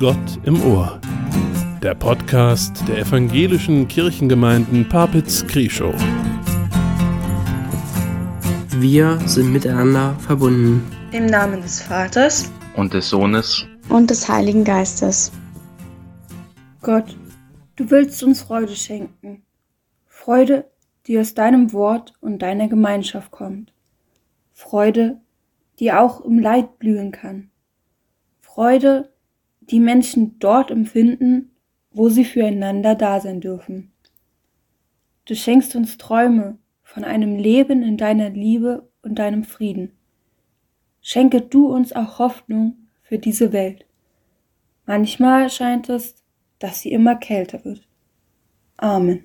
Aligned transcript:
Gott 0.00 0.38
im 0.44 0.62
Ohr. 0.62 1.00
Der 1.82 1.96
Podcast 1.96 2.86
der 2.86 2.98
evangelischen 2.98 3.88
Kirchengemeinden 3.88 4.88
Papitz-Krieschow. 4.88 5.92
Wir 8.76 9.18
sind 9.26 9.52
miteinander 9.52 10.14
verbunden. 10.20 10.88
Im 11.10 11.26
Namen 11.26 11.62
des 11.62 11.82
Vaters 11.82 12.48
und 12.76 12.94
des 12.94 13.08
Sohnes 13.08 13.66
und 13.88 14.08
des 14.08 14.28
Heiligen 14.28 14.62
Geistes. 14.62 15.32
Gott, 16.80 17.16
du 17.74 17.90
willst 17.90 18.22
uns 18.22 18.42
Freude 18.42 18.76
schenken. 18.76 19.42
Freude, 20.06 20.70
die 21.08 21.18
aus 21.18 21.34
deinem 21.34 21.72
Wort 21.72 22.12
und 22.20 22.38
deiner 22.38 22.68
Gemeinschaft 22.68 23.32
kommt. 23.32 23.72
Freude, 24.52 25.20
die 25.80 25.92
auch 25.92 26.20
im 26.20 26.38
Leid 26.38 26.78
blühen 26.78 27.10
kann. 27.10 27.50
Freude, 28.38 29.10
die 29.70 29.80
Menschen 29.80 30.38
dort 30.38 30.70
empfinden, 30.70 31.50
wo 31.90 32.08
sie 32.08 32.24
füreinander 32.24 32.94
da 32.94 33.20
sein 33.20 33.40
dürfen. 33.40 33.92
Du 35.24 35.34
schenkst 35.34 35.76
uns 35.76 35.98
Träume 35.98 36.58
von 36.82 37.04
einem 37.04 37.36
Leben 37.36 37.82
in 37.82 37.96
deiner 37.96 38.30
Liebe 38.30 38.88
und 39.02 39.18
deinem 39.18 39.44
Frieden. 39.44 39.92
Schenke 41.02 41.40
du 41.42 41.68
uns 41.68 41.92
auch 41.92 42.18
Hoffnung 42.18 42.76
für 43.02 43.18
diese 43.18 43.52
Welt. 43.52 43.84
Manchmal 44.86 45.50
scheint 45.50 45.88
es, 45.88 46.14
dass 46.58 46.80
sie 46.80 46.92
immer 46.92 47.16
kälter 47.16 47.64
wird. 47.64 47.86
Amen. 48.78 49.24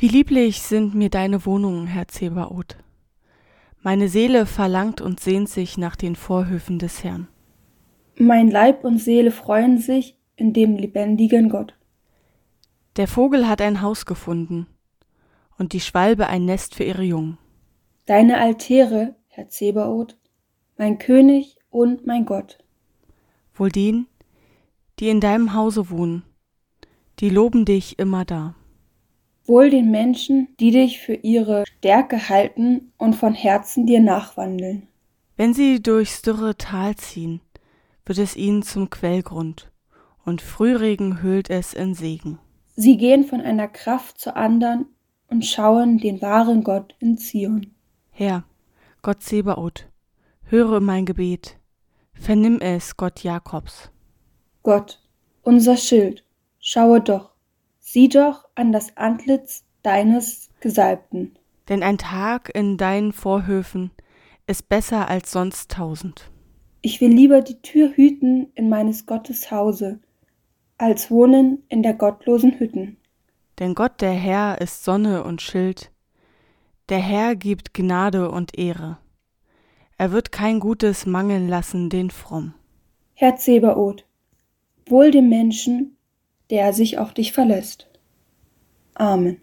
Wie 0.00 0.06
lieblich 0.06 0.62
sind 0.62 0.94
mir 0.94 1.10
deine 1.10 1.44
Wohnungen, 1.44 1.88
Herr 1.88 2.06
Zebaoth. 2.06 2.76
Meine 3.82 4.08
Seele 4.08 4.46
verlangt 4.46 5.00
und 5.00 5.18
sehnt 5.18 5.48
sich 5.48 5.76
nach 5.76 5.96
den 5.96 6.14
Vorhöfen 6.14 6.78
des 6.78 7.02
Herrn. 7.02 7.26
Mein 8.16 8.48
Leib 8.48 8.84
und 8.84 8.98
Seele 8.98 9.32
freuen 9.32 9.78
sich 9.78 10.16
in 10.36 10.52
dem 10.52 10.76
lebendigen 10.76 11.48
Gott. 11.48 11.74
Der 12.94 13.08
Vogel 13.08 13.48
hat 13.48 13.60
ein 13.60 13.82
Haus 13.82 14.06
gefunden 14.06 14.68
und 15.58 15.72
die 15.72 15.80
Schwalbe 15.80 16.28
ein 16.28 16.44
Nest 16.44 16.76
für 16.76 16.84
ihre 16.84 17.02
Jungen. 17.02 17.36
Deine 18.06 18.38
Altäre, 18.38 19.16
Herr 19.26 19.48
Zebaoth, 19.48 20.16
mein 20.76 20.98
König 20.98 21.58
und 21.70 22.06
mein 22.06 22.24
Gott. 22.24 22.58
Wohl 23.52 23.70
den, 23.70 24.06
die 25.00 25.08
in 25.08 25.18
deinem 25.20 25.54
Hause 25.54 25.90
wohnen, 25.90 26.22
die 27.18 27.30
loben 27.30 27.64
dich 27.64 27.98
immer 27.98 28.24
da 28.24 28.54
wohl 29.48 29.70
den 29.70 29.90
Menschen, 29.90 30.48
die 30.60 30.70
dich 30.70 31.00
für 31.00 31.14
ihre 31.14 31.64
Stärke 31.78 32.28
halten 32.28 32.92
und 32.98 33.14
von 33.14 33.34
Herzen 33.34 33.86
dir 33.86 34.00
nachwandeln. 34.00 34.88
Wenn 35.36 35.54
sie 35.54 35.80
durchs 35.82 36.22
dürre 36.22 36.56
Tal 36.56 36.96
ziehen, 36.96 37.40
wird 38.04 38.18
es 38.18 38.36
ihnen 38.36 38.62
zum 38.62 38.90
Quellgrund, 38.90 39.70
und 40.24 40.42
Frühregen 40.42 41.22
hüllt 41.22 41.50
es 41.50 41.74
in 41.74 41.94
Segen. 41.94 42.38
Sie 42.76 42.96
gehen 42.96 43.24
von 43.24 43.40
einer 43.40 43.68
Kraft 43.68 44.18
zur 44.18 44.36
andern 44.36 44.86
und 45.28 45.44
schauen 45.44 45.98
den 45.98 46.20
wahren 46.22 46.62
Gott 46.64 46.94
in 47.00 47.18
Zion. 47.18 47.74
Herr, 48.10 48.44
Gott 49.02 49.22
Sebaoth, 49.22 49.86
höre 50.44 50.80
mein 50.80 51.06
Gebet, 51.06 51.56
vernimm 52.12 52.60
es, 52.60 52.96
Gott 52.96 53.22
Jakobs. 53.22 53.90
Gott, 54.62 55.00
unser 55.42 55.76
Schild, 55.76 56.24
schaue 56.58 57.00
doch, 57.00 57.30
Sieh 57.90 58.10
doch 58.10 58.44
an 58.54 58.70
das 58.70 58.98
Antlitz 58.98 59.64
deines 59.82 60.50
Gesalbten. 60.60 61.38
Denn 61.70 61.82
ein 61.82 61.96
Tag 61.96 62.50
in 62.54 62.76
deinen 62.76 63.14
Vorhöfen 63.14 63.92
ist 64.46 64.68
besser 64.68 65.08
als 65.08 65.32
sonst 65.32 65.70
tausend. 65.70 66.30
Ich 66.82 67.00
will 67.00 67.08
lieber 67.10 67.40
die 67.40 67.62
Tür 67.62 67.96
hüten 67.96 68.52
in 68.54 68.68
meines 68.68 69.06
Gottes 69.06 69.50
Hause, 69.50 70.00
als 70.76 71.10
wohnen 71.10 71.62
in 71.70 71.82
der 71.82 71.94
gottlosen 71.94 72.58
Hütten. 72.58 72.98
Denn 73.58 73.74
Gott 73.74 74.02
der 74.02 74.12
Herr 74.12 74.60
ist 74.60 74.84
Sonne 74.84 75.24
und 75.24 75.40
Schild, 75.40 75.90
der 76.90 76.98
Herr 76.98 77.36
gibt 77.36 77.72
Gnade 77.72 78.30
und 78.30 78.58
Ehre. 78.58 78.98
Er 79.96 80.12
wird 80.12 80.30
kein 80.30 80.60
Gutes 80.60 81.06
mangeln 81.06 81.48
lassen 81.48 81.88
den 81.88 82.10
Fromm. 82.10 82.52
Herr 83.14 83.36
Zebaoth, 83.36 84.04
wohl 84.84 85.10
dem 85.10 85.30
Menschen, 85.30 85.97
der 86.50 86.72
sich 86.72 86.98
auf 86.98 87.12
dich 87.12 87.32
verlässt. 87.32 87.88
Amen. 88.94 89.40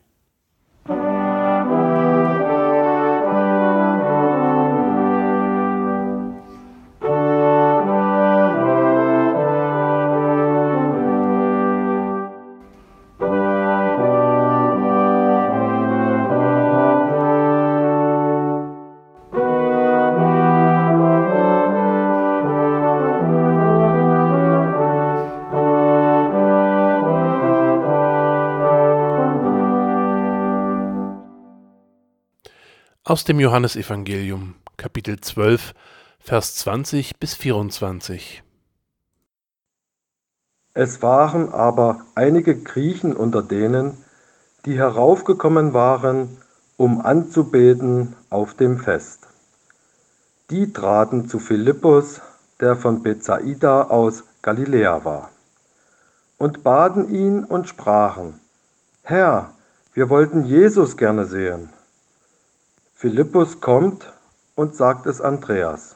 Aus 33.15 33.23
dem 33.23 33.39
Johannesevangelium, 33.39 34.55
Kapitel 34.75 35.21
12, 35.21 35.73
Vers 36.19 36.55
20 36.57 37.17
bis 37.17 37.33
24. 37.33 38.43
Es 40.73 41.01
waren 41.01 41.47
aber 41.53 42.01
einige 42.15 42.61
Griechen 42.61 43.15
unter 43.15 43.41
denen, 43.41 43.95
die 44.65 44.77
heraufgekommen 44.77 45.73
waren, 45.73 46.41
um 46.75 46.99
anzubeten 46.99 48.17
auf 48.29 48.53
dem 48.53 48.79
Fest. 48.79 49.29
Die 50.49 50.73
traten 50.73 51.29
zu 51.29 51.39
Philippus, 51.39 52.19
der 52.59 52.75
von 52.75 53.01
Bethsaida 53.01 53.83
aus 53.83 54.25
Galiläa 54.41 55.05
war, 55.05 55.29
und 56.37 56.63
baten 56.63 57.07
ihn 57.09 57.45
und 57.45 57.69
sprachen, 57.69 58.41
Herr, 59.03 59.53
wir 59.93 60.09
wollten 60.09 60.43
Jesus 60.43 60.97
gerne 60.97 61.23
sehen. 61.23 61.69
Philippus 63.05 63.61
kommt 63.61 64.11
und 64.55 64.75
sagt 64.75 65.05
es 65.05 65.21
Andreas. 65.21 65.95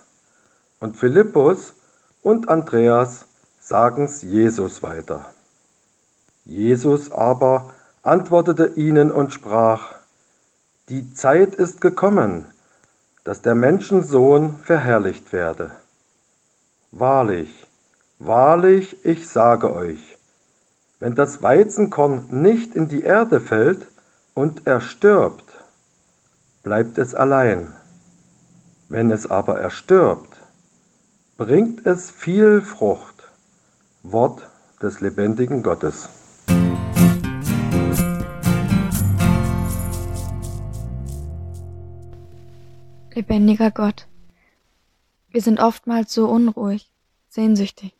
Und 0.79 0.95
Philippus 0.95 1.73
und 2.21 2.49
Andreas 2.49 3.25
sagen 3.59 4.03
es 4.03 4.21
Jesus 4.21 4.83
weiter. 4.83 5.25
Jesus 6.45 7.11
aber 7.11 7.73
antwortete 8.03 8.73
ihnen 8.75 9.09
und 9.09 9.33
sprach, 9.33 9.95
Die 10.89 11.11
Zeit 11.15 11.55
ist 11.55 11.81
gekommen, 11.81 12.45
dass 13.23 13.41
der 13.41 13.55
Menschensohn 13.55 14.59
verherrlicht 14.59 15.33
werde. 15.33 15.71
Wahrlich, 16.91 17.65
wahrlich, 18.19 19.03
ich 19.03 19.27
sage 19.27 19.73
euch, 19.73 20.19
wenn 20.99 21.15
das 21.15 21.41
Weizenkorn 21.41 22.27
nicht 22.29 22.75
in 22.75 22.87
die 22.87 23.01
Erde 23.01 23.41
fällt 23.41 23.87
und 24.35 24.67
erstirbt, 24.67 25.48
bleibt 26.69 26.99
es 26.99 27.15
allein. 27.15 27.73
Wenn 28.89 29.09
es 29.09 29.25
aber 29.25 29.59
erstirbt, 29.59 30.37
bringt 31.35 31.83
es 31.87 32.11
viel 32.11 32.61
Frucht. 32.61 33.23
Wort 34.03 34.47
des 34.79 35.01
lebendigen 35.01 35.63
Gottes. 35.63 36.09
Lebendiger 43.15 43.71
Gott, 43.71 44.07
wir 45.31 45.41
sind 45.41 45.59
oftmals 45.59 46.13
so 46.13 46.29
unruhig, 46.29 46.91
sehnsüchtig. 47.29 47.95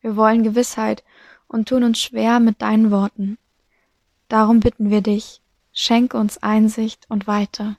Wir 0.00 0.14
wollen 0.14 0.44
Gewissheit 0.44 1.02
und 1.48 1.68
tun 1.68 1.82
uns 1.82 1.98
schwer 2.00 2.38
mit 2.38 2.62
deinen 2.62 2.92
Worten. 2.92 3.36
Darum 4.28 4.60
bitten 4.60 4.90
wir 4.90 5.00
dich, 5.00 5.42
schenke 5.80 6.18
uns 6.18 6.36
Einsicht 6.42 7.06
und 7.08 7.26
weiter. 7.26 7.76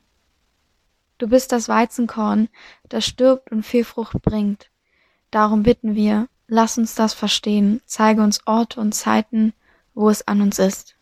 Du 1.19 1.27
bist 1.27 1.51
das 1.51 1.69
Weizenkorn, 1.69 2.49
das 2.89 3.05
stirbt 3.05 3.51
und 3.51 3.63
viel 3.63 3.85
Frucht 3.85 4.19
bringt. 4.23 4.71
Darum 5.29 5.61
bitten 5.61 5.93
wir, 5.93 6.27
lass 6.47 6.79
uns 6.79 6.95
das 6.95 7.13
verstehen, 7.13 7.79
zeige 7.85 8.23
uns 8.23 8.41
Orte 8.47 8.81
und 8.81 8.93
Zeiten, 8.93 9.53
wo 9.93 10.09
es 10.09 10.27
an 10.27 10.41
uns 10.41 10.57
ist, 10.57 10.95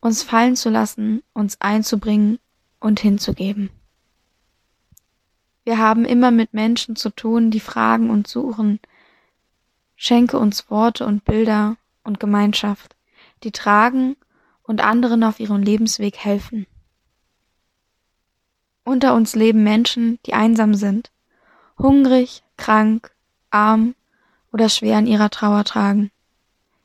uns 0.00 0.22
fallen 0.22 0.56
zu 0.56 0.70
lassen, 0.70 1.22
uns 1.34 1.60
einzubringen 1.60 2.38
und 2.80 3.00
hinzugeben. 3.00 3.68
Wir 5.64 5.76
haben 5.76 6.06
immer 6.06 6.30
mit 6.30 6.54
Menschen 6.54 6.96
zu 6.96 7.10
tun, 7.10 7.50
die 7.50 7.60
fragen 7.60 8.08
und 8.08 8.26
suchen. 8.26 8.80
Schenke 9.94 10.38
uns 10.38 10.70
Worte 10.70 11.04
und 11.04 11.26
Bilder 11.26 11.76
und 12.02 12.18
Gemeinschaft, 12.18 12.96
die 13.44 13.52
tragen 13.52 14.16
und 14.70 14.80
anderen 14.82 15.24
auf 15.24 15.40
ihrem 15.40 15.60
Lebensweg 15.62 16.16
helfen. 16.16 16.64
Unter 18.84 19.16
uns 19.16 19.34
leben 19.34 19.64
Menschen, 19.64 20.20
die 20.26 20.32
einsam 20.32 20.74
sind, 20.74 21.10
hungrig, 21.76 22.44
krank, 22.56 23.10
arm 23.50 23.96
oder 24.52 24.68
schwer 24.68 25.00
in 25.00 25.08
ihrer 25.08 25.28
Trauer 25.28 25.64
tragen. 25.64 26.12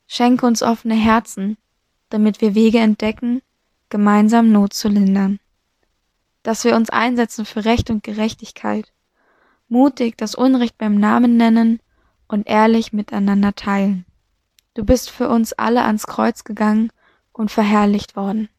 Schenke 0.07 0.47
uns 0.47 0.63
offene 0.63 0.95
Herzen, 0.95 1.57
damit 2.09 2.41
wir 2.41 2.55
Wege 2.55 2.79
entdecken, 2.79 3.43
gemeinsam 3.89 4.51
Not 4.51 4.73
zu 4.73 4.87
lindern. 4.87 5.39
Dass 6.41 6.63
wir 6.63 6.75
uns 6.75 6.89
einsetzen 6.89 7.45
für 7.45 7.65
Recht 7.65 7.91
und 7.91 8.03
Gerechtigkeit, 8.03 8.91
mutig 9.69 10.17
das 10.17 10.33
Unrecht 10.33 10.79
beim 10.79 10.95
Namen 10.95 11.37
nennen 11.37 11.79
und 12.27 12.47
ehrlich 12.47 12.93
miteinander 12.93 13.53
teilen. 13.53 14.05
Du 14.73 14.83
bist 14.83 15.11
für 15.11 15.29
uns 15.29 15.53
alle 15.53 15.83
ans 15.83 16.07
Kreuz 16.07 16.43
gegangen 16.43 16.89
und 17.37 17.51
verherrlicht 17.51 18.15
worden. 18.15 18.49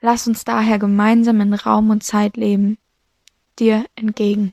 Lass 0.00 0.28
uns 0.28 0.44
daher 0.44 0.78
gemeinsam 0.78 1.40
in 1.40 1.54
Raum 1.54 1.90
und 1.90 2.04
Zeit 2.04 2.36
leben, 2.36 2.78
dir 3.58 3.86
entgegen. 3.94 4.52